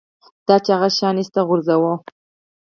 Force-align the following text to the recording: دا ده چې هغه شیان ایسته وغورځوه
دا 0.47 0.55
ده 0.57 0.57
چې 0.65 0.71
هغه 0.75 0.89
شیان 0.97 1.15
ایسته 1.19 1.39
وغورځوه 1.41 1.93